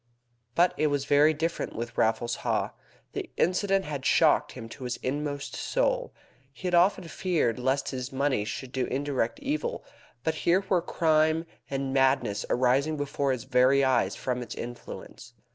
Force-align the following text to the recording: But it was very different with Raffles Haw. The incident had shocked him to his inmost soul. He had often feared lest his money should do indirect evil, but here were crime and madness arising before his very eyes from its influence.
But 0.55 0.73
it 0.77 0.87
was 0.87 1.05
very 1.05 1.31
different 1.31 1.75
with 1.75 1.95
Raffles 1.95 2.37
Haw. 2.37 2.71
The 3.13 3.29
incident 3.37 3.85
had 3.85 4.03
shocked 4.03 4.53
him 4.53 4.67
to 4.69 4.85
his 4.85 4.97
inmost 5.03 5.55
soul. 5.55 6.11
He 6.51 6.65
had 6.65 6.73
often 6.73 7.03
feared 7.03 7.59
lest 7.59 7.89
his 7.91 8.11
money 8.11 8.43
should 8.43 8.71
do 8.71 8.87
indirect 8.87 9.37
evil, 9.41 9.85
but 10.23 10.33
here 10.41 10.61
were 10.67 10.81
crime 10.81 11.45
and 11.69 11.93
madness 11.93 12.47
arising 12.49 12.97
before 12.97 13.31
his 13.31 13.43
very 13.43 13.83
eyes 13.83 14.15
from 14.15 14.41
its 14.41 14.55
influence. 14.55 15.33